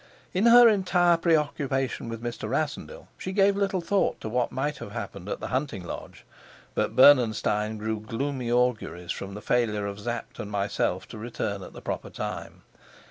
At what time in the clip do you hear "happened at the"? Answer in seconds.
4.93-5.49